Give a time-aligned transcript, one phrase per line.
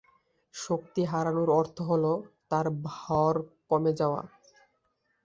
[0.53, 2.05] শক্তি হারানোর অর্থ হল
[2.51, 3.33] তার ভর
[3.69, 4.21] কমে যাওয়া।